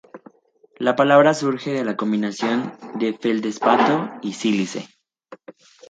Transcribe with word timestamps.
La 0.79 0.95
palabra 0.95 1.35
surge 1.35 1.69
de 1.73 1.83
la 1.85 1.95
combinación 1.95 2.73
de 2.95 3.13
feldespato 3.13 4.09
y 4.23 4.33
sílice. 4.33 4.87